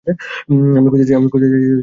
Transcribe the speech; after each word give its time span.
আমি 0.77 0.87
খুজতে 0.91 1.03
যাচ্ছি 1.03 1.13
আংকেল 1.19 1.41
মার্টিন্কে। 1.43 1.71